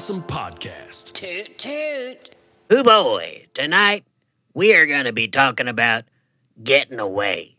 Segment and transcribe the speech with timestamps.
[0.00, 1.12] Possum Podcast.
[1.12, 2.34] Toot toot.
[2.70, 4.06] Hoo boy, tonight
[4.54, 6.04] we are going to be talking about
[6.64, 7.58] getting away.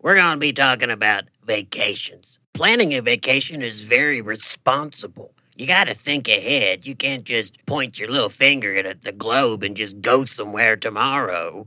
[0.00, 2.38] We're going to be talking about vacations.
[2.54, 5.34] Planning a vacation is very responsible.
[5.56, 6.86] You got to think ahead.
[6.86, 11.66] You can't just point your little finger at the globe and just go somewhere tomorrow.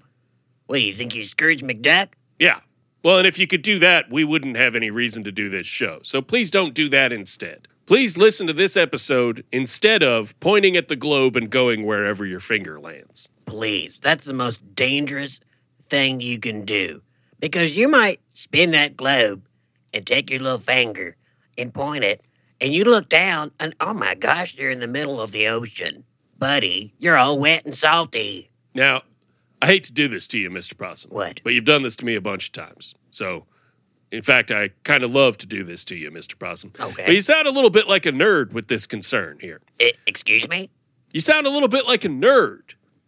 [0.66, 2.14] What do you think, you Scrooge McDuck?
[2.40, 2.62] Yeah.
[3.04, 5.68] Well, and if you could do that, we wouldn't have any reason to do this
[5.68, 6.00] show.
[6.02, 7.68] So please don't do that instead.
[7.88, 12.42] Please listen to this episode instead of pointing at the globe and going wherever your
[12.42, 13.30] finger lands.
[13.46, 15.40] Please, that's the most dangerous
[15.84, 17.02] thing you can do.
[17.40, 19.48] Because you might spin that globe
[19.94, 21.16] and take your little finger
[21.58, 22.26] and point it,
[22.60, 26.04] and you look down, and oh my gosh, you're in the middle of the ocean.
[26.38, 28.52] Buddy, you're all wet and salty.
[28.76, 29.04] Now,
[29.62, 30.78] I hate to do this to you, Mr.
[30.78, 31.12] Possum.
[31.12, 31.40] What?
[31.42, 32.96] But you've done this to me a bunch of times.
[33.12, 33.46] So,
[34.12, 36.38] in fact, I kind of love to do this to you, Mr.
[36.38, 36.72] Possum.
[36.80, 37.04] Okay.
[37.06, 39.62] But you sound a little bit like a nerd with this concern here.
[39.82, 40.70] I- excuse me?
[41.14, 42.62] You sound a little bit like a nerd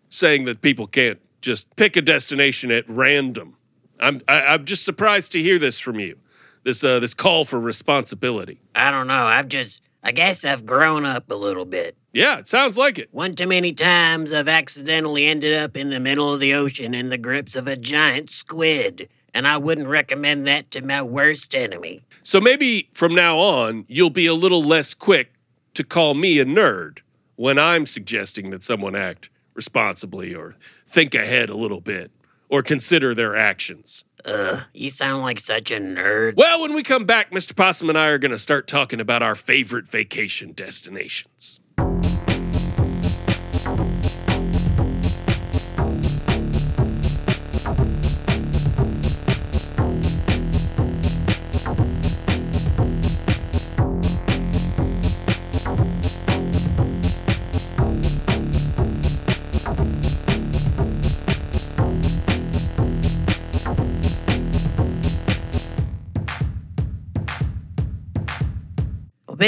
[0.10, 3.56] saying that people can't just pick a destination at random.
[4.00, 6.18] I'm I, I'm just surprised to hear this from you.
[6.64, 8.60] This uh this call for responsibility.
[8.76, 9.26] I don't know.
[9.26, 11.96] I've just, I guess I've grown up a little bit.
[12.14, 13.10] Yeah, it sounds like it.
[13.12, 17.10] One too many times I've accidentally ended up in the middle of the ocean in
[17.10, 22.02] the grips of a giant squid, and I wouldn't recommend that to my worst enemy.
[22.24, 25.32] So maybe from now on you'll be a little less quick
[25.76, 26.98] to call me a nerd
[27.38, 32.12] when I'm suggesting that someone act responsibly or think ahead a little bit
[32.50, 34.04] or consider their actions.
[34.26, 36.36] Ugh, you sound like such a nerd.
[36.36, 37.56] Well, when we come back, Mr.
[37.56, 41.62] Possum and I are going to start talking about our favorite vacation destinations.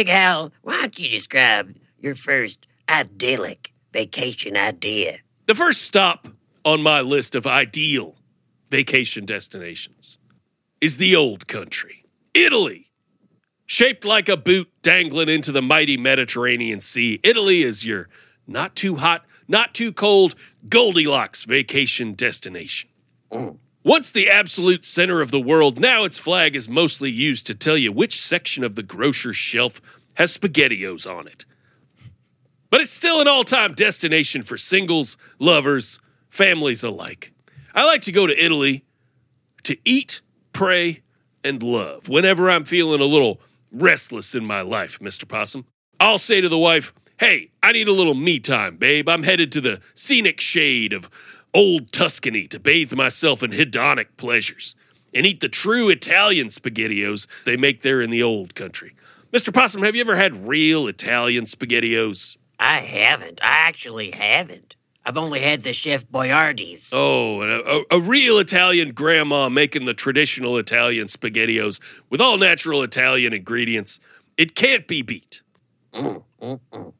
[0.01, 5.19] Big Hal, why don't you describe your first idyllic vacation idea?
[5.45, 6.27] The first stop
[6.65, 8.15] on my list of ideal
[8.71, 10.17] vacation destinations
[10.81, 12.03] is the old country,
[12.33, 12.89] Italy.
[13.67, 18.09] Shaped like a boot dangling into the mighty Mediterranean Sea, Italy is your
[18.47, 20.33] not too hot, not too cold
[20.67, 22.89] Goldilocks vacation destination.
[23.31, 23.59] Mm.
[23.83, 27.77] Once the absolute center of the world, now its flag is mostly used to tell
[27.77, 29.81] you which section of the grocer's shelf
[30.13, 31.45] has SpaghettiOs on it.
[32.69, 35.99] But it's still an all time destination for singles, lovers,
[36.29, 37.33] families alike.
[37.73, 38.85] I like to go to Italy
[39.63, 40.21] to eat,
[40.53, 41.01] pray,
[41.43, 45.27] and love whenever I'm feeling a little restless in my life, Mr.
[45.27, 45.65] Possum.
[45.99, 49.07] I'll say to the wife, Hey, I need a little me time, babe.
[49.07, 51.09] I'm headed to the scenic shade of
[51.53, 54.75] old Tuscany to bathe myself in hedonic pleasures
[55.13, 58.95] and eat the true Italian spaghettios they make there in the old country.
[59.33, 59.53] Mr.
[59.53, 62.37] Possum, have you ever had real Italian spaghettios?
[62.59, 63.41] I haven't.
[63.41, 64.75] I actually haven't.
[65.03, 66.89] I've only had the Chef Boyardee's.
[66.93, 71.79] Oh, and a, a, a real Italian grandma making the traditional Italian spaghettios
[72.09, 73.99] with all natural Italian ingredients.
[74.37, 75.41] It can't be beat.
[75.93, 76.93] Mm, mm, mm.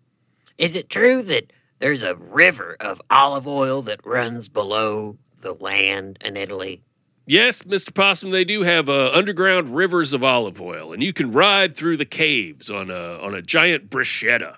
[0.58, 1.52] Is it true that
[1.82, 6.84] there's a river of olive oil that runs below the land in Italy?
[7.26, 7.94] Yes, Mr.
[7.94, 11.98] Possum, they do have uh, underground rivers of olive oil, and you can ride through
[11.98, 14.56] the caves on a, on a giant bruschetta.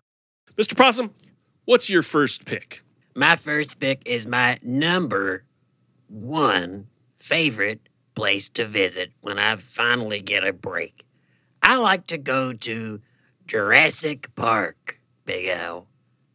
[0.58, 0.76] Mr.
[0.76, 1.14] Possum,
[1.66, 2.84] what's your first pick?
[3.16, 5.44] My first pick is my number
[6.08, 11.06] one favorite place to visit when I finally get a break.
[11.62, 13.02] I like to go to
[13.48, 15.88] Jurassic Park, Big Al.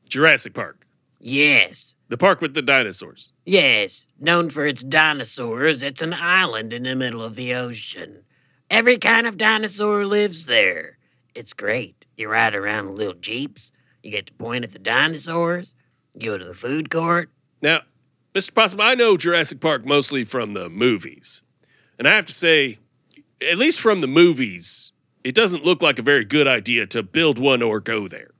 [0.08, 0.77] Jurassic Park,
[1.20, 3.32] Yes, the park with the dinosaurs.
[3.44, 8.22] yes, known for its dinosaurs, it's an island in the middle of the ocean.
[8.70, 10.98] Every kind of dinosaur lives there.
[11.34, 12.04] It's great.
[12.16, 13.72] You ride around in little jeeps,
[14.02, 15.72] you get to point at the dinosaurs,
[16.14, 17.30] you go to the food court.
[17.62, 17.82] Now,
[18.34, 18.54] Mr.
[18.54, 21.42] Possum, I know Jurassic Park mostly from the movies.
[21.98, 22.78] And I have to say,
[23.40, 24.92] at least from the movies,
[25.24, 28.30] it doesn't look like a very good idea to build one or go there.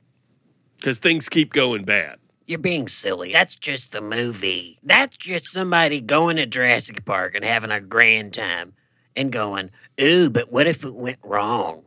[0.77, 2.19] Because things keep going bad.
[2.49, 3.31] You're being silly.
[3.31, 4.79] That's just the movie.
[4.83, 8.73] That's just somebody going to Jurassic Park and having a grand time
[9.15, 11.83] and going, ooh, but what if it went wrong?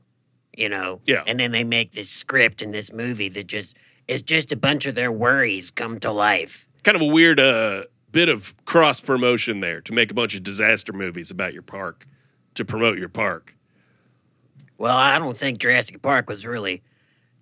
[0.56, 1.02] You know?
[1.08, 1.24] Yeah.
[1.25, 3.75] And then they make this script in this movie that just
[4.08, 6.68] is just a bunch of their worries come to life.
[6.84, 10.44] Kind of a weird uh, bit of cross promotion there to make a bunch of
[10.44, 12.06] disaster movies about your park
[12.54, 13.56] to promote your park.
[14.78, 16.84] Well, I don't think Jurassic Park was really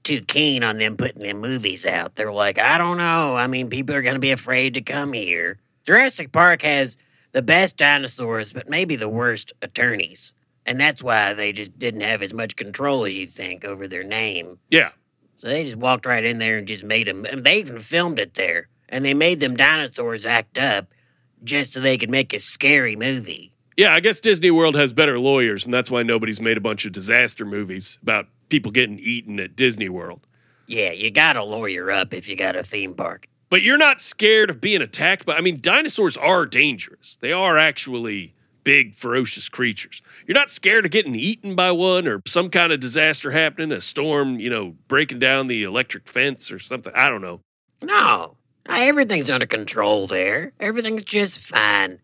[0.09, 2.15] too keen on them putting their movies out.
[2.15, 3.35] They're like, I don't know.
[3.35, 5.59] I mean, people are going to be afraid to come here.
[5.85, 6.97] Jurassic Park has
[7.31, 10.33] the best dinosaurs, but maybe the worst attorneys.
[10.65, 14.03] And that's why they just didn't have as much control as you think over their
[14.03, 14.57] name.
[14.71, 14.89] Yeah.
[15.37, 17.25] So they just walked right in there and just made them.
[17.25, 18.67] And they even filmed it there.
[18.89, 20.87] And they made them dinosaurs act up
[21.43, 23.51] just so they could make a scary movie.
[23.79, 26.83] Yeah, I guess Disney World has better lawyers, and that's why nobody's made a bunch
[26.83, 30.27] of disaster movies about people getting eaten at Disney World.
[30.67, 33.29] Yeah, you gotta lawyer up if you got a theme park.
[33.49, 37.17] But you're not scared of being attacked by I mean, dinosaurs are dangerous.
[37.21, 38.33] They are actually
[38.65, 40.01] big, ferocious creatures.
[40.27, 43.79] You're not scared of getting eaten by one or some kind of disaster happening, a
[43.79, 46.91] storm, you know, breaking down the electric fence or something.
[46.97, 47.39] I don't know.
[47.81, 48.35] No,
[48.67, 50.51] everything's under control there.
[50.59, 51.99] Everything's just fine.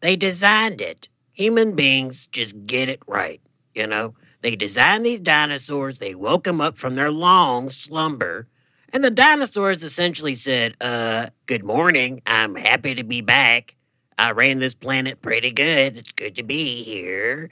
[0.00, 1.08] They designed it.
[1.32, 3.40] Human beings just get it right,
[3.74, 4.14] you know?
[4.40, 8.46] They designed these dinosaurs, they woke them up from their long slumber,
[8.92, 13.74] and the dinosaurs essentially said, uh, good morning, I'm happy to be back.
[14.16, 15.96] I ran this planet pretty good.
[15.96, 17.50] It's good to be here.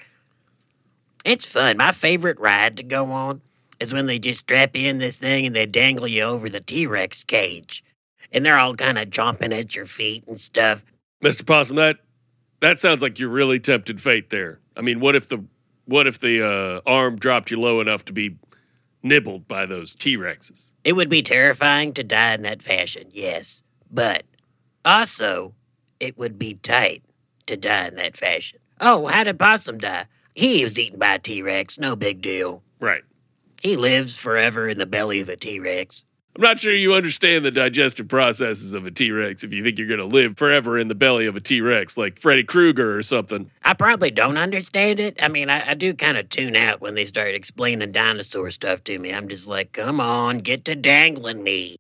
[1.25, 1.77] It's fun.
[1.77, 3.41] My favorite ride to go on
[3.79, 6.61] is when they just strap you in this thing and they dangle you over the
[6.61, 7.85] T Rex cage.
[8.33, 10.85] And they're all kind of jumping at your feet and stuff.
[11.23, 11.47] Mr.
[11.47, 11.99] Possum, that
[12.61, 14.61] that sounds like you're really tempted fate there.
[14.77, 15.45] I mean, what if the
[15.87, 18.37] what if the uh, arm dropped you low enough to be
[19.03, 20.73] nibbled by those T Rexes?
[20.85, 23.63] It would be terrifying to die in that fashion, yes.
[23.91, 24.25] But
[24.85, 25.55] also,
[26.01, 27.03] it would be tight
[27.47, 28.59] to die in that fashion.
[28.81, 30.07] Oh, how did Possum die?
[30.35, 32.63] He was eaten by a T Rex, no big deal.
[32.81, 33.03] Right.
[33.63, 36.05] He lives forever in the belly of a T Rex.
[36.37, 39.79] I'm not sure you understand the digestive processes of a T Rex if you think
[39.79, 42.95] you're going to live forever in the belly of a T Rex like Freddy Krueger
[42.95, 43.51] or something.
[43.65, 45.17] I probably don't understand it.
[45.19, 48.85] I mean, I, I do kind of tune out when they start explaining dinosaur stuff
[48.85, 49.15] to me.
[49.15, 51.79] I'm just like, come on, get to dangling me.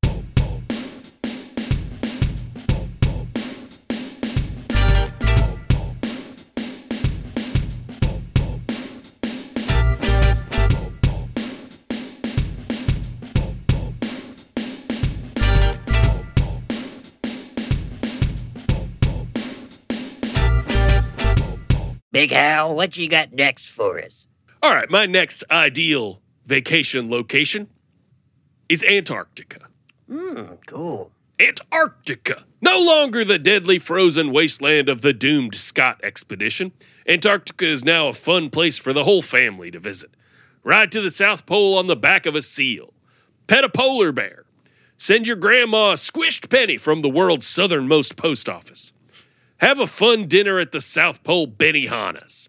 [22.16, 24.26] Big Hal, what you got next for us?
[24.62, 27.68] All right, my next ideal vacation location
[28.70, 29.68] is Antarctica.
[30.08, 31.10] Hmm, cool.
[31.38, 32.44] Antarctica.
[32.62, 36.72] No longer the deadly frozen wasteland of the doomed Scott expedition.
[37.06, 40.08] Antarctica is now a fun place for the whole family to visit.
[40.64, 42.94] Ride to the South Pole on the back of a seal.
[43.46, 44.46] Pet a polar bear.
[44.96, 48.90] Send your grandma a squished penny from the world's southernmost post office.
[49.58, 52.48] Have a fun dinner at the South Pole Benihana's.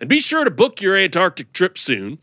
[0.00, 2.18] And be sure to book your Antarctic trip soon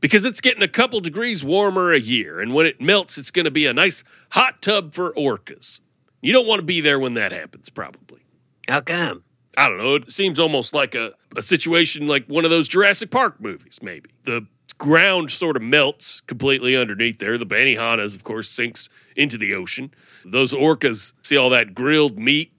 [0.00, 2.40] because it's getting a couple degrees warmer a year.
[2.40, 5.80] And when it melts, it's going to be a nice hot tub for orcas.
[6.20, 8.20] You don't want to be there when that happens, probably.
[8.68, 9.24] How come?
[9.56, 9.94] I don't know.
[9.96, 14.10] It seems almost like a, a situation like one of those Jurassic Park movies, maybe.
[14.24, 14.46] The
[14.78, 17.38] ground sort of melts completely underneath there.
[17.38, 19.92] The Benihana's, of course, sinks into the ocean.
[20.24, 22.52] Those orcas see all that grilled meat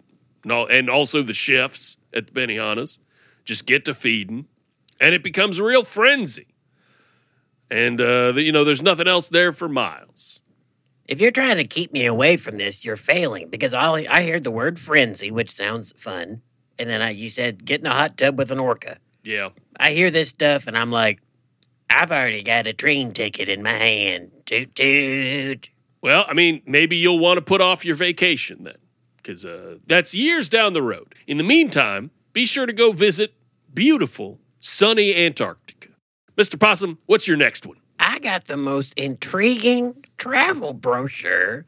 [0.46, 3.00] and also the chefs at the Benihana's
[3.46, 4.46] just get to feeding,
[5.00, 6.48] and it becomes a real frenzy.
[7.70, 10.42] And, uh, you know, there's nothing else there for miles.
[11.08, 14.44] If you're trying to keep me away from this, you're failing because all, I heard
[14.44, 16.42] the word frenzy, which sounds fun.
[16.80, 18.98] And then I, you said get in a hot tub with an orca.
[19.24, 19.50] Yeah.
[19.78, 21.20] I hear this stuff and I'm like,
[21.90, 24.32] I've already got a train ticket in my hand.
[24.46, 25.70] Toot toot.
[26.02, 28.76] Well, I mean, maybe you'll want to put off your vacation then
[29.24, 31.16] because uh, that's years down the road.
[31.28, 33.34] In the meantime, be sure to go visit
[33.74, 35.90] beautiful, sunny Antarctica.
[36.38, 36.60] Mr.
[36.60, 37.78] Possum, what's your next one?
[38.00, 41.66] I got the most intriguing travel brochure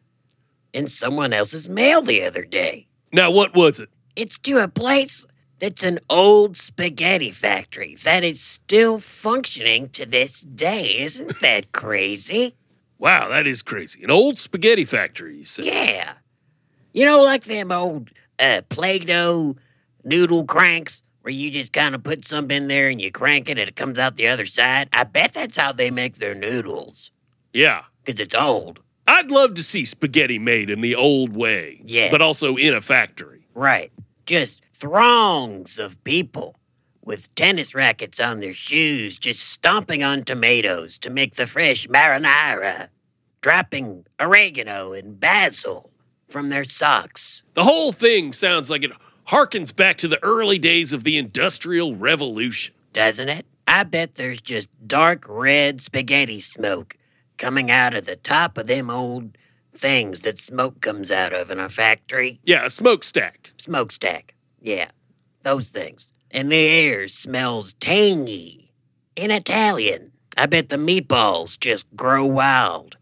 [0.74, 2.88] in someone else's mail the other day.
[3.13, 3.89] Now, what was it?
[4.15, 5.25] It's to a place
[5.59, 10.97] that's an old spaghetti factory that is still functioning to this day.
[11.00, 12.55] Isn't that crazy?
[12.97, 14.01] Wow, that is crazy.
[14.05, 15.65] An old spaghetti factory, you said?
[15.65, 16.13] Yeah.
[16.95, 18.09] You know, like them old
[18.39, 19.57] uh, Play Doh
[20.05, 23.59] noodle cranks where you just kind of put something in there and you crank it
[23.59, 24.87] and it comes out the other side?
[24.93, 27.11] I bet that's how they make their noodles.
[27.51, 27.83] Yeah.
[28.05, 28.79] Because it's old.
[29.07, 31.81] I'd love to see spaghetti made in the old way.
[31.83, 32.09] Yeah.
[32.09, 33.45] But also in a factory.
[33.53, 33.91] Right.
[34.25, 36.55] Just throngs of people
[37.03, 42.87] with tennis rackets on their shoes, just stomping on tomatoes to make the fresh marinara,
[43.41, 45.91] dropping oregano and basil
[46.27, 47.44] from their socks.
[47.53, 48.91] The whole thing sounds like it
[49.27, 52.74] harkens back to the early days of the Industrial Revolution.
[52.94, 53.46] Doesn't it?
[53.67, 56.98] I bet there's just dark red spaghetti smoke
[57.38, 59.38] coming out of the top of them old
[59.74, 62.39] things that smoke comes out of in a factory.
[62.44, 63.51] Yeah, a smokestack.
[63.58, 64.34] Smokestack.
[64.62, 64.89] Yeah,
[65.44, 66.12] those things.
[66.32, 68.74] And the air smells tangy.
[69.15, 70.12] In Italian.
[70.38, 72.98] I bet the meatballs just grow wild.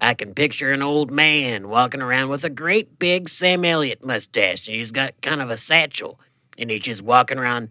[0.00, 4.66] I can picture an old man walking around with a great big Sam Elliott mustache,
[4.68, 6.20] and he's got kind of a satchel,
[6.56, 7.70] and he's just walking around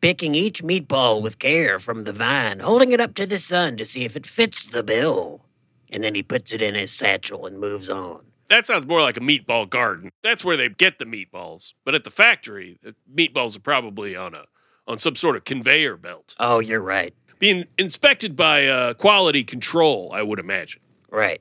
[0.00, 3.84] picking each meatball with care from the vine, holding it up to the sun to
[3.84, 5.44] see if it fits the bill.
[5.90, 8.20] And then he puts it in his satchel and moves on.
[8.50, 10.10] That sounds more like a meatball garden.
[10.22, 11.72] That's where they get the meatballs.
[11.84, 14.44] But at the factory, the meatballs are probably on a
[14.86, 17.14] on some sort of conveyor belt, Oh, you're right.
[17.38, 20.10] being inspected by uh, quality control.
[20.12, 20.82] I would imagine.
[21.10, 21.40] Right.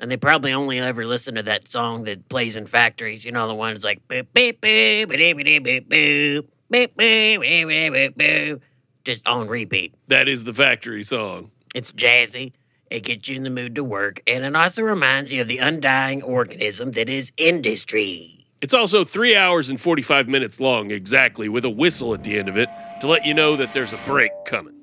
[0.00, 3.24] And they probably only ever listen to that song that plays in factories.
[3.24, 7.92] You know, the one that's like boop beep boop boop boop boop boop boop boop
[7.92, 8.60] boop boop boop
[9.04, 9.94] just on repeat.
[10.08, 11.50] That is the factory song.
[11.74, 12.52] It's jazzy.
[12.90, 15.58] It gets you in the mood to work, and it also reminds you of the
[15.58, 18.46] undying organism that is industry.
[18.60, 22.48] It's also three hours and 45 minutes long exactly, with a whistle at the end
[22.48, 22.68] of it
[23.00, 24.79] to let you know that there's a break coming.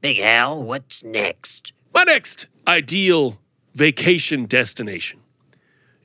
[0.00, 1.74] Big Hal, what's next?
[1.92, 3.38] My next ideal
[3.74, 5.20] vacation destination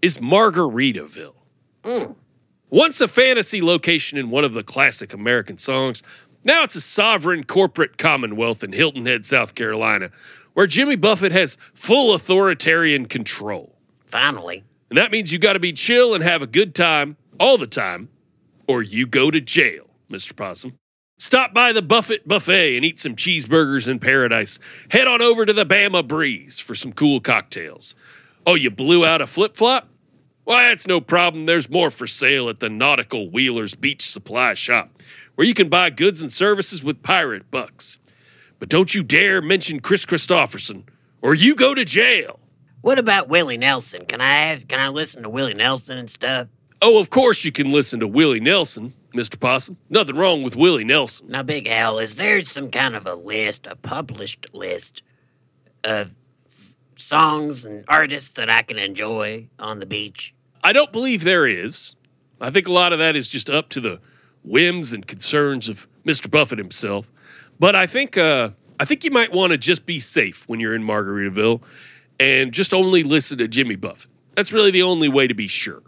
[0.02, 1.36] is Margaritaville.
[1.84, 2.16] Mm.
[2.70, 6.04] Once a fantasy location in one of the classic American songs,
[6.44, 10.10] now it's a sovereign corporate commonwealth in Hilton Head, South Carolina,
[10.56, 13.78] where Jimmy Buffett has full authoritarian control.
[14.06, 14.64] Finally.
[14.90, 17.68] And that means you got to be chill and have a good time all the
[17.68, 18.10] time,
[18.68, 20.36] or you go to jail, Mr.
[20.36, 20.78] Possum.
[21.18, 24.60] Stop by the Buffett Buffet and eat some cheeseburgers in paradise.
[24.90, 27.96] Head on over to the Bama Breeze for some cool cocktails.
[28.46, 29.88] Oh, you blew out a flip flop?
[30.44, 31.46] Why, that's no problem.
[31.46, 35.02] There's more for sale at the Nautical Wheelers Beach Supply Shop,
[35.36, 37.98] where you can buy goods and services with pirate bucks.
[38.60, 40.84] But don't you dare mention Kris Kristofferson,
[41.22, 42.42] or you go to jail.
[42.82, 44.06] What about Willie Nelson?
[44.06, 46.50] Can I have, can I listen to Willie Nelson and stuff?
[46.82, 49.40] Oh, of course you can listen to Willie Nelson, Mr.
[49.40, 49.78] Possum.
[49.90, 51.28] Nothing wrong with Willie Nelson.
[51.30, 55.02] Now, Big Al, is there some kind of a list, a published list
[55.84, 56.14] of
[56.96, 60.34] songs and artists that I can enjoy on the beach?
[60.64, 61.96] I don't believe there is.
[62.42, 64.00] I think a lot of that is just up to the
[64.44, 66.30] whims and concerns of Mr.
[66.30, 67.10] Buffett himself.
[67.60, 70.76] But I think uh, I think you might want to just be safe when you're
[70.76, 71.62] in Margaritaville
[72.20, 74.12] and just only listen to Jimmy Buffett.
[74.36, 75.82] That's really the only way to be sure.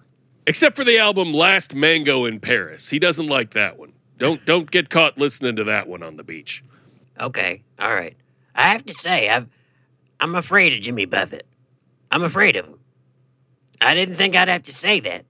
[0.48, 2.88] Except for the album Last Mango in Paris.
[2.88, 3.92] He doesn't like that one.
[4.18, 6.64] Don't don't get caught listening to that one on the beach.
[7.20, 8.16] Okay, all right.
[8.56, 9.48] I have to say, I've,
[10.22, 11.46] I'm afraid of Jimmy Buffett.
[12.12, 12.80] I'm afraid of him.
[13.82, 15.26] I didn't think I'd have to say that,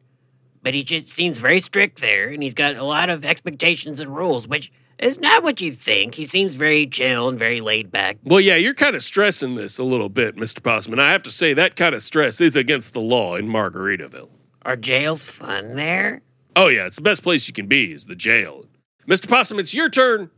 [0.62, 4.16] but he just seems very strict there, and he's got a lot of expectations and
[4.16, 6.14] rules, which is not what you think.
[6.14, 8.18] He seems very chill and very laid back.
[8.24, 10.62] Well, yeah, you're kind of stressing this a little bit, Mr.
[10.62, 13.48] Possum, and I have to say that kind of stress is against the law in
[13.48, 14.30] Margaritaville.
[14.68, 16.22] Are jails fun there?
[16.58, 18.66] Oh, yeah, it's the best place you can be, is the jail.
[19.08, 19.26] Mr.
[19.26, 20.30] Possum, it's your turn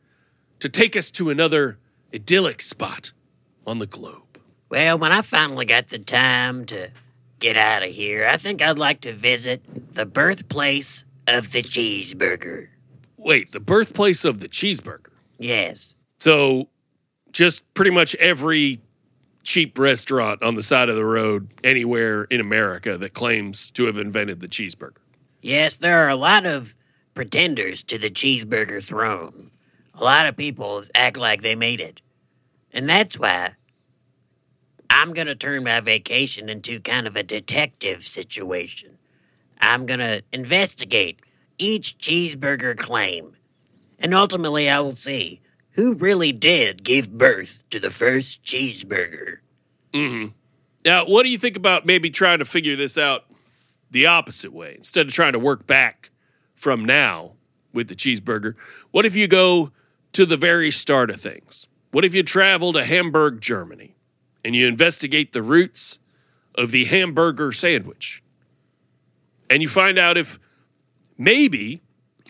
[0.60, 1.80] to take us to another
[2.14, 3.12] idyllic spot
[3.66, 4.40] on the globe.
[4.70, 6.92] Well, when I finally got the time to
[7.40, 9.64] get out of here, I think I'd like to visit
[9.96, 12.68] the birthplace of the cheeseburger.
[13.18, 15.10] Wait, the birthplace of the cheeseburger.
[15.40, 15.96] Yes.
[16.20, 16.70] So,
[17.32, 18.80] just pretty much every
[19.44, 23.98] cheap restaurant on the side of the road anywhere in America that claims to have
[23.98, 24.98] invented the cheeseburger.
[25.42, 26.76] Yes, there are a lot of
[27.14, 29.52] pretenders to the cheeseburger throne.
[29.94, 32.02] A lot of people act like they made it.
[32.72, 33.54] And that's why
[34.90, 38.98] I'm going to turn my vacation into kind of a detective situation.
[39.62, 41.20] I'm going to investigate
[41.58, 43.36] each cheeseburger claim.
[44.00, 45.42] And ultimately, I will see
[45.80, 49.38] who really did give birth to the first cheeseburger.
[49.94, 50.28] hmm
[50.84, 53.24] Now, what do you think about maybe trying to figure this out
[53.90, 54.74] the opposite way?
[54.76, 56.10] Instead of trying to work back
[56.56, 57.32] from now
[57.74, 58.56] with the cheeseburger,
[58.92, 59.72] what if you go
[60.12, 61.68] to the very start of things?
[61.92, 63.96] What if you travel to Hamburg, Germany,
[64.44, 66.00] and you investigate the roots
[66.56, 68.22] of the hamburger sandwich?
[69.50, 70.40] And you find out if
[71.18, 71.82] maybe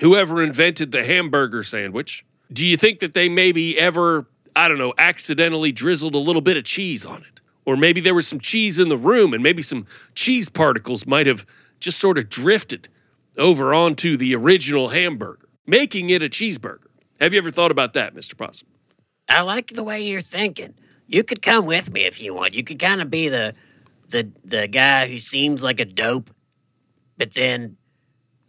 [0.02, 4.26] whoever invented the hamburger sandwich, do you think that they maybe ever,
[4.56, 7.40] I don't know, accidentally drizzled a little bit of cheese on it?
[7.66, 11.28] Or maybe there was some cheese in the room and maybe some cheese particles might
[11.28, 11.46] have
[11.80, 12.90] just sort of drifted
[13.38, 15.48] over onto the original hamburger.
[15.68, 16.88] making it a cheeseburger.
[17.22, 18.36] Have you ever thought about that, Mr.
[18.36, 18.68] Possum?
[19.30, 20.74] I like the way you're thinking.
[21.08, 22.54] You could come with me if you want.
[22.56, 23.54] You could kind of be the
[24.10, 26.32] the the guy who seems like a dope,
[27.18, 27.78] but then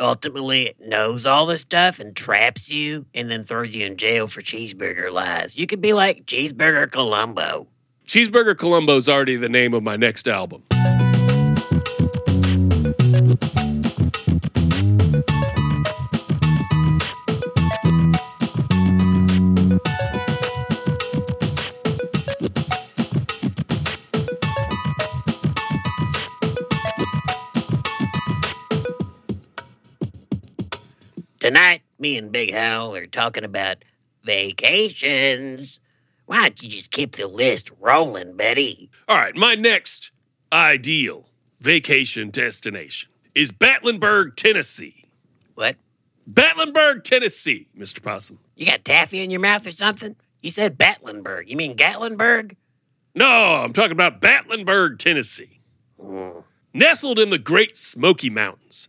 [0.01, 4.41] ultimately knows all this stuff and traps you and then throws you in jail for
[4.41, 5.57] cheeseburger lies.
[5.57, 7.67] You could be like Cheeseburger Columbo.
[8.07, 10.65] Cheeseburger Columbo's already the name of my next album.
[32.31, 33.79] And Big Hal are talking about
[34.23, 35.81] vacations.
[36.27, 38.89] Why don't you just keep the list rolling, Betty?
[39.09, 40.13] All right, my next
[40.53, 41.27] ideal
[41.61, 45.07] vacation destination is Batlinburg, Tennessee.
[45.57, 45.75] What?
[46.31, 48.01] Batlinburg, Tennessee, Mr.
[48.01, 48.39] Possum.
[48.55, 50.15] You got taffy in your mouth or something?
[50.41, 51.49] You said Batlinburg.
[51.49, 52.55] You mean Gatlinburg?
[53.17, 55.61] No, I'm talking about Batlinburg, Tennessee.
[56.01, 56.45] Mm.
[56.73, 58.89] Nestled in the Great Smoky Mountains,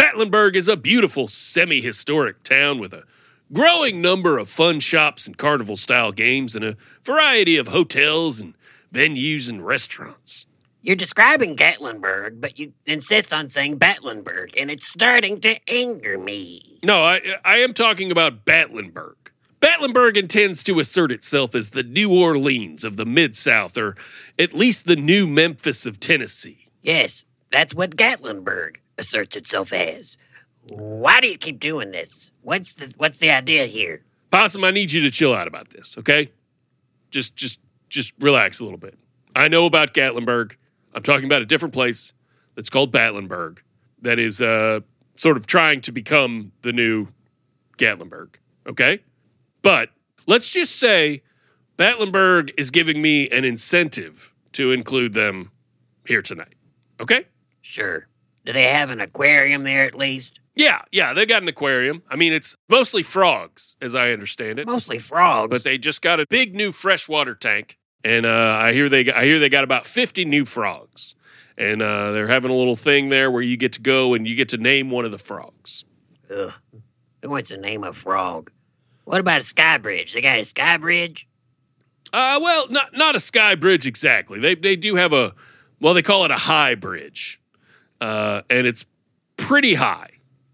[0.00, 3.04] Batlinburg is a beautiful semi historic town with a
[3.52, 8.54] growing number of fun shops and carnival style games and a variety of hotels and
[8.94, 10.46] venues and restaurants.
[10.80, 16.78] You're describing Gatlinburg, but you insist on saying Batlinburg, and it's starting to anger me.
[16.82, 19.16] No, I, I am talking about Batlinburg.
[19.60, 23.96] Batlinburg intends to assert itself as the New Orleans of the Mid South, or
[24.38, 26.68] at least the new Memphis of Tennessee.
[26.80, 30.16] Yes, that's what Gatlinburg asserts itself as.
[30.68, 32.30] Why do you keep doing this?
[32.42, 34.02] What's the what's the idea here?
[34.30, 36.30] Possum, I need you to chill out about this, okay?
[37.10, 38.96] Just just just relax a little bit.
[39.34, 40.52] I know about Gatlinburg.
[40.94, 42.12] I'm talking about a different place
[42.54, 43.58] that's called Batlinburg
[44.02, 44.80] that is uh
[45.16, 47.08] sort of trying to become the new
[47.78, 48.36] Gatlinburg,
[48.68, 49.00] okay?
[49.62, 49.90] But
[50.26, 51.22] let's just say
[51.78, 55.50] Batlinburg is giving me an incentive to include them
[56.06, 56.54] here tonight.
[57.00, 57.26] Okay?
[57.62, 58.06] Sure.
[58.44, 60.40] Do they have an aquarium there at least?
[60.54, 62.02] Yeah, yeah, they got an aquarium.
[62.10, 64.66] I mean, it's mostly frogs, as I understand it.
[64.66, 65.50] Mostly frogs.
[65.50, 69.24] But they just got a big new freshwater tank, and uh, I hear they I
[69.24, 71.14] hear they got about fifty new frogs,
[71.56, 74.34] and uh, they're having a little thing there where you get to go and you
[74.34, 75.84] get to name one of the frogs.
[76.34, 76.52] Ugh.
[77.22, 78.50] Who wants to name a frog?
[79.04, 80.12] What about a sky bridge?
[80.12, 81.28] They got a sky bridge?
[82.12, 84.40] Uh, well, not not a sky bridge exactly.
[84.40, 85.34] They they do have a
[85.80, 87.40] well, they call it a high bridge,
[88.00, 88.84] uh, and it's
[89.36, 90.10] pretty high.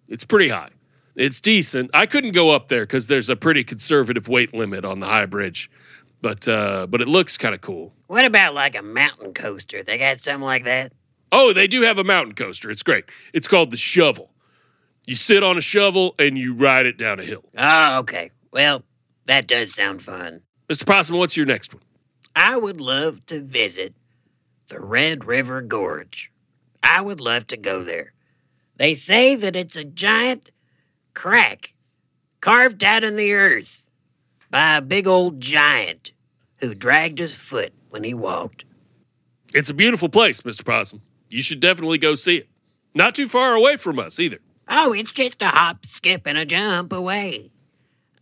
[0.09, 0.71] It's pretty high.
[1.15, 1.91] It's decent.
[1.95, 5.27] I couldn't go up there because there's a pretty conservative weight limit on the high
[5.27, 5.71] bridge,
[6.21, 7.93] but uh, but it looks kind of cool.
[8.07, 9.83] What about like a mountain coaster?
[9.83, 10.93] They got something like that?
[11.33, 12.71] Oh, they do have a mountain coaster.
[12.71, 13.05] It's great.
[13.33, 14.31] It's called the Shovel.
[15.07, 17.45] You sit on a shovel and you ride it down a hill.
[17.57, 18.33] Oh, okay.
[18.53, 18.83] Well,
[19.27, 20.43] that does sound fun.
[20.69, 20.85] Mr.
[20.85, 21.83] Possum, what's your next one?
[22.35, 23.95] I would love to visit
[24.69, 26.33] the Red River Gorge.
[26.83, 28.13] I would love to go there.
[28.77, 30.51] They say that it's a giant
[31.15, 31.75] crack
[32.41, 33.89] carved out in the earth
[34.51, 36.13] by a big old giant
[36.59, 38.65] who dragged his foot when he walked.
[39.55, 40.65] It's a beautiful place, Mr.
[40.65, 41.03] Possum.
[41.31, 42.49] You should definitely go see it.
[42.95, 44.39] Not too far away from us either.
[44.69, 47.51] Oh, it's just a hop, skip, and a jump away.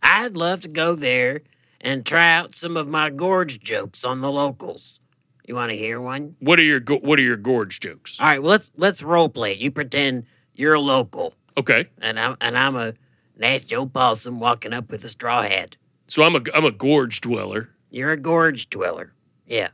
[0.01, 1.41] I'd love to go there
[1.81, 4.99] and try out some of my gorge jokes on the locals.
[5.47, 6.35] You want to hear one?
[6.39, 8.17] What are your go- what are your gorge jokes?
[8.19, 9.53] All right, well, let's let's role play.
[9.53, 12.93] You pretend you're a local, Okay, and I'm and I'm a
[13.37, 15.77] nasty old possum walking up with a straw hat.
[16.07, 17.69] so I'm a I'm a gorge dweller.
[17.91, 19.13] You're a gorge dweller.
[19.45, 19.69] Yeah.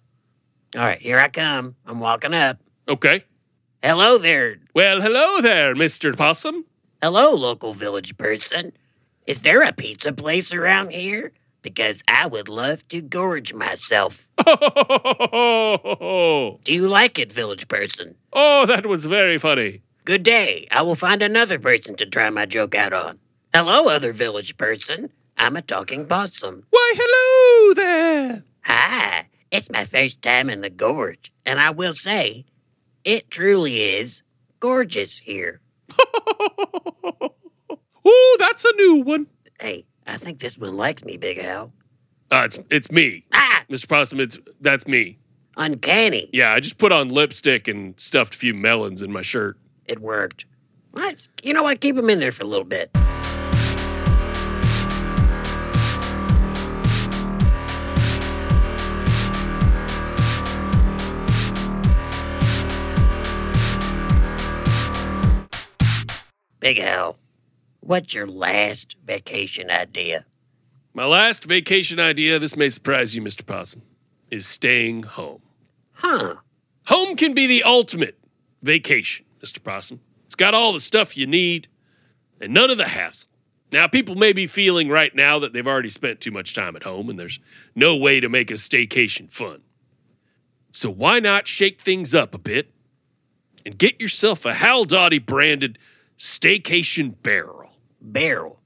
[0.76, 1.76] All right, here I come.
[1.86, 2.58] I'm walking up.
[2.88, 3.24] Okay.
[3.84, 4.58] Hello there.
[4.76, 6.16] Well, hello there, Mr.
[6.16, 6.66] Possum.
[7.02, 8.74] Hello, local village person.
[9.26, 11.32] Is there a pizza place around here?
[11.62, 14.28] Because I would love to gorge myself.
[14.46, 14.48] Do
[16.74, 18.16] you like it, village person?
[18.34, 19.84] Oh, that was very funny.
[20.04, 20.68] Good day.
[20.72, 23.20] I will find another person to try my joke out on.
[23.54, 25.12] Hello, other village person.
[25.38, 26.64] I'm a talking possum.
[26.70, 28.44] Why, hello there.
[28.62, 32.46] Hi, it's my first time in the gorge, and I will say,
[33.04, 34.24] it truly is
[34.60, 35.60] gorgeous here.
[38.06, 39.28] oh, that's a new one.
[39.60, 41.72] Hey, I think this one likes me, Big Al.
[42.30, 43.88] Uh, it's it's me, Ah, Mr.
[43.88, 44.20] Possum.
[44.20, 45.18] It's that's me.
[45.58, 46.30] uncanny.
[46.34, 49.58] Yeah, I just put on lipstick and stuffed a few melons in my shirt.
[49.86, 50.46] It worked.
[50.92, 51.16] What?
[51.44, 51.80] You know what?
[51.82, 52.92] Keep them in there for a little bit.
[66.60, 67.18] Big Al,
[67.82, 70.26] what's your last vacation idea?
[70.94, 73.46] My last vacation idea, this may surprise you, Mr.
[73.46, 73.82] Possum,
[74.30, 75.42] is staying home.
[75.94, 76.36] Huh.
[76.86, 78.18] Home can be the ultimate
[78.64, 79.64] vacation, Mr.
[79.64, 80.00] Possum.
[80.26, 81.68] It's got all the stuff you need
[82.40, 83.30] and none of the hassle.
[83.72, 86.84] Now, people may be feeling right now that they've already spent too much time at
[86.84, 87.40] home and there's
[87.74, 89.62] no way to make a staycation fun.
[90.74, 92.72] So, why not shake things up a bit
[93.66, 95.78] and get yourself a Hal Dottie branded
[96.18, 97.61] staycation barrel?
[98.02, 98.60] Barrel.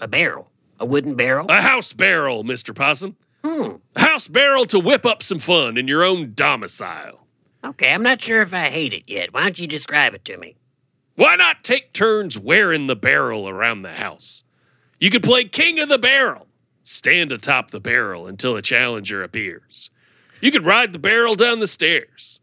[0.00, 0.50] A barrel.
[0.78, 1.46] A wooden barrel?
[1.48, 2.74] A house barrel, Mr.
[2.74, 3.16] Possum.
[3.44, 3.76] Hmm.
[3.96, 7.26] A house barrel to whip up some fun in your own domicile.
[7.64, 9.32] Okay, I'm not sure if I hate it yet.
[9.32, 10.56] Why don't you describe it to me?
[11.16, 14.42] Why not take turns wearing the barrel around the house?
[14.98, 16.46] You could play King of the Barrel,
[16.82, 19.90] stand atop the barrel until a challenger appears.
[20.40, 22.40] You could ride the barrel down the stairs.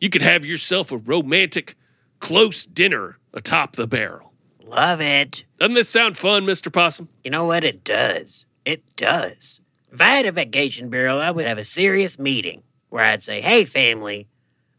[0.00, 1.76] You could have yourself a romantic,
[2.18, 4.27] close dinner atop the barrel.
[4.68, 5.44] Love it.
[5.58, 6.70] Doesn't this sound fun, Mr.
[6.70, 7.08] Possum?
[7.24, 7.64] You know what?
[7.64, 8.44] It does.
[8.66, 9.62] It does.
[9.90, 13.40] If I had a vacation barrel, I would have a serious meeting where I'd say,
[13.40, 14.28] hey, family,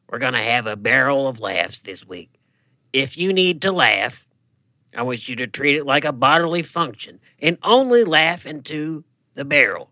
[0.08, 2.30] we're going to have a barrel of laughs this week.
[2.94, 4.28] If you need to laugh,
[4.96, 9.46] I want you to treat it like a bodily function and only laugh into the
[9.46, 9.90] barrel.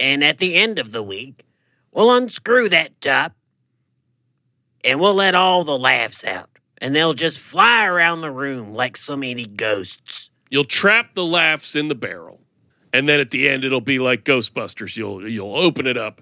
[0.00, 1.44] And at the end of the week,
[1.92, 3.34] we'll unscrew that top
[4.82, 6.53] and we'll let all the laughs out.
[6.84, 10.28] And they'll just fly around the room like so many ghosts.
[10.50, 12.42] You'll trap the laughs in the barrel,
[12.92, 14.94] and then at the end it'll be like Ghostbusters.
[14.94, 16.20] You'll you'll open it up,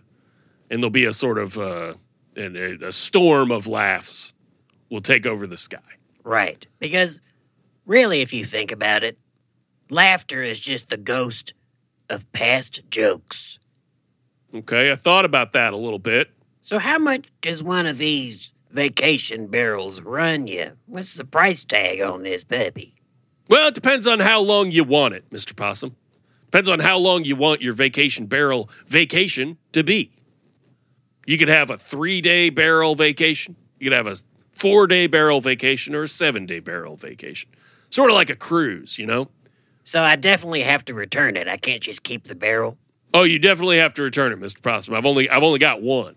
[0.71, 1.95] and there'll be a sort of uh,
[2.37, 4.35] a, a storm of laughs
[4.89, 5.81] will take over the sky.
[6.23, 6.65] Right.
[6.79, 7.19] Because
[7.85, 9.19] really, if you think about it,
[9.91, 11.55] laughter is just the ghost
[12.09, 13.59] of past jokes.
[14.55, 16.31] Okay, I thought about that a little bit.
[16.61, 20.73] So, how much does one of these vacation barrels run you?
[20.87, 22.95] What's the price tag on this puppy?
[23.49, 25.55] Well, it depends on how long you want it, Mr.
[25.55, 25.95] Possum.
[26.47, 30.13] Depends on how long you want your vacation barrel vacation to be.
[31.27, 33.57] You could have a three day barrel vacation.
[33.79, 34.17] You could have a
[34.53, 37.51] four day barrel vacation or a seven day barrel vacation.
[37.91, 39.29] Sort of like a cruise, you know?
[39.85, 41.49] So, I definitely have to return it.
[41.49, 42.79] I can't just keep the barrel.
[43.15, 44.63] Oh, you definitely have to return it, Mr.
[44.63, 44.95] Possum.
[44.95, 46.17] I've only I've only got one.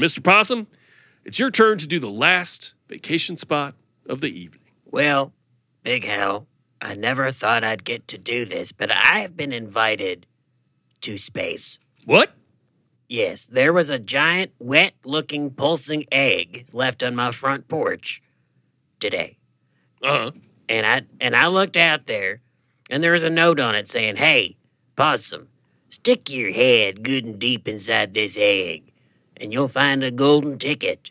[0.00, 0.22] Mr.
[0.22, 0.66] Possum,
[1.24, 3.74] it's your turn to do the last vacation spot
[4.08, 4.62] of the evening.
[4.86, 5.32] Well,
[5.82, 6.46] Big Hal,
[6.80, 10.26] I never thought I'd get to do this, but I have been invited
[11.02, 11.78] to space.
[12.04, 12.32] What?
[13.08, 18.22] Yes, there was a giant, wet looking, pulsing egg left on my front porch
[19.00, 19.36] today.
[20.02, 20.30] Uh huh.
[20.68, 22.40] And I and I looked out there
[22.88, 24.56] and there was a note on it saying, Hey,
[24.96, 25.48] possum,
[25.88, 28.89] stick your head good and deep inside this egg,
[29.40, 31.10] and you'll find a golden ticket.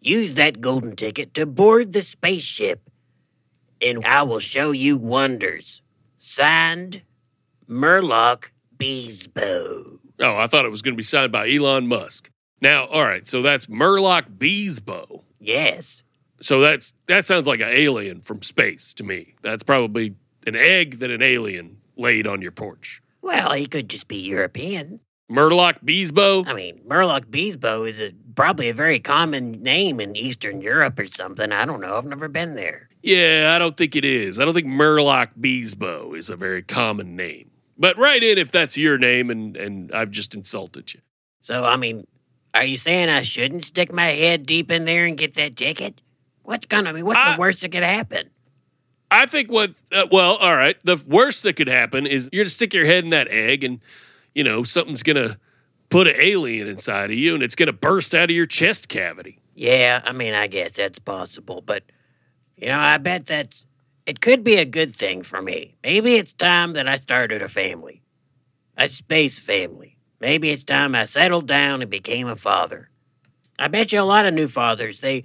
[0.00, 2.80] Use that golden ticket to board the spaceship,
[3.82, 5.82] and I will show you wonders.
[6.16, 7.02] Signed,
[7.68, 9.98] Murloc Beesbo.
[10.20, 12.30] Oh, I thought it was going to be signed by Elon Musk.
[12.62, 15.22] Now, all right, so that's Murloc Beesbo.
[15.38, 16.02] Yes.
[16.40, 19.34] So that's that sounds like an alien from space to me.
[19.42, 20.14] That's probably
[20.46, 23.02] an egg that an alien laid on your porch.
[23.22, 25.00] Well, he could just be European.
[25.30, 26.46] Murloc Beesbo?
[26.46, 31.06] I mean, Murloc Beesbo is a, probably a very common name in Eastern Europe or
[31.06, 31.52] something.
[31.52, 31.96] I don't know.
[31.96, 32.88] I've never been there.
[33.02, 34.38] Yeah, I don't think it is.
[34.38, 37.50] I don't think Murloc Beesbo is a very common name.
[37.78, 41.00] But write in if that's your name and, and I've just insulted you.
[41.40, 42.06] So, I mean,
[42.54, 46.00] are you saying I shouldn't stick my head deep in there and get that ticket?
[46.42, 47.04] What's gonna I mean?
[47.04, 48.30] What's I- the worst that could happen?
[49.08, 50.76] I think what, uh, well, all right.
[50.82, 53.62] The worst that could happen is you're going to stick your head in that egg
[53.62, 53.78] and,
[54.36, 55.38] you know, something's going to
[55.88, 58.88] put an alien inside of you and it's going to burst out of your chest
[58.88, 59.38] cavity.
[59.54, 61.82] Yeah, I mean, I guess that's possible, but
[62.56, 63.64] you know, I bet that's
[64.04, 65.74] it could be a good thing for me.
[65.82, 68.02] Maybe it's time that I started a family,
[68.76, 69.96] a space family.
[70.20, 72.90] Maybe it's time I settled down and became a father.
[73.58, 75.24] I bet you a lot of new fathers they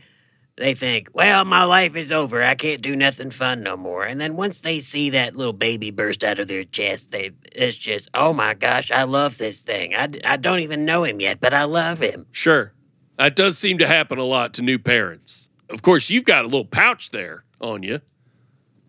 [0.62, 2.44] they think, well, my life is over.
[2.44, 4.04] I can't do nothing fun no more.
[4.06, 7.76] And then once they see that little baby burst out of their chest, they it's
[7.76, 9.96] just, oh my gosh, I love this thing.
[9.96, 12.28] I, I don't even know him yet, but I love him.
[12.32, 12.74] Sure.
[13.18, 15.50] That does seem to happen a lot to new parents.
[15.70, 18.00] Of course, you've got a little pouch there on you,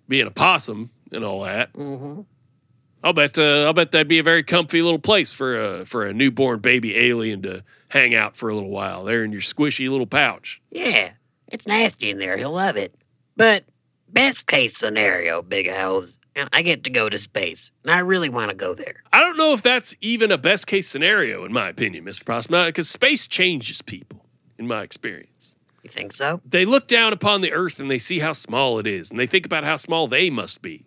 [0.08, 1.72] being a possum and all that.
[1.72, 2.22] Mm-hmm.
[3.04, 3.36] I'll bet.
[3.36, 6.60] Uh, I'll bet that'd be a very comfy little place for a for a newborn
[6.60, 10.62] baby alien to hang out for a little while there in your squishy little pouch.
[10.70, 11.10] Yeah,
[11.52, 12.36] it's nasty in there.
[12.36, 12.94] He'll love it.
[13.36, 13.64] But
[14.08, 18.30] best case scenario, Big Owls, and I get to go to space, and I really
[18.30, 19.02] want to go there.
[19.12, 22.24] I don't know if that's even a best case scenario, in my opinion, Mr.
[22.24, 24.24] Possum, because space changes people,
[24.58, 25.54] in my experience.
[25.82, 26.40] You think so?
[26.48, 29.26] They look down upon the Earth and they see how small it is, and they
[29.26, 30.84] think about how small they must be.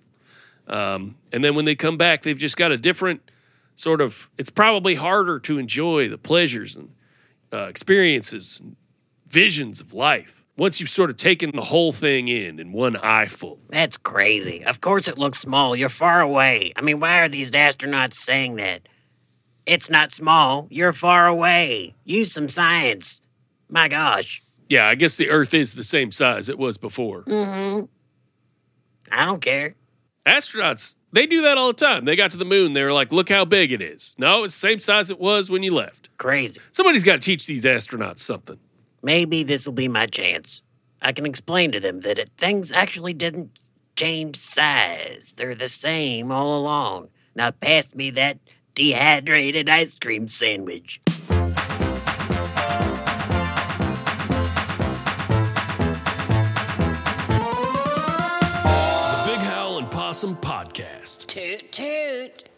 [0.68, 3.30] Um, and then when they come back, they've just got a different
[3.76, 4.32] sort of.
[4.38, 6.90] It's probably harder to enjoy the pleasures and
[7.54, 8.76] uh, experiences, and
[9.30, 13.60] visions of life once you've sort of taken the whole thing in in one eyeful.
[13.70, 14.64] That's crazy.
[14.66, 15.76] Of course it looks small.
[15.76, 16.72] You're far away.
[16.76, 18.88] I mean, why are these astronauts saying that?
[19.66, 20.68] It's not small.
[20.70, 21.96] You're far away.
[22.06, 23.20] Use some science.
[23.70, 24.44] My gosh.
[24.70, 27.24] Yeah, I guess the Earth is the same size it was before.
[27.24, 27.86] Mm-hmm.
[29.12, 29.76] I don't care.
[30.26, 32.06] Astronauts, they do that all the time.
[32.06, 34.16] They got to the moon, they were like, look how big it is.
[34.18, 36.10] No, it's the same size it was when you left.
[36.18, 36.60] Crazy.
[36.72, 38.58] Somebody's got to teach these astronauts something.
[39.06, 40.64] Maybe this will be my chance.
[41.00, 43.60] I can explain to them that it, things actually didn't
[43.96, 45.36] change size.
[45.38, 47.10] They're the same all along.
[47.36, 48.40] Now pass me that
[48.74, 51.02] dehydrated ice cream sandwich.
[51.06, 51.36] The
[59.28, 61.28] Big Howl and Possum Podcast.
[61.28, 62.50] Toot toot.